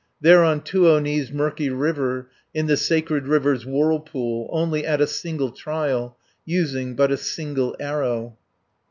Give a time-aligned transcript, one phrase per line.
[0.19, 5.51] There on Tuoni's murky river, In the sacred river's whirlpool, 380 Only at a single
[5.51, 8.35] trial, Using but a single arrow."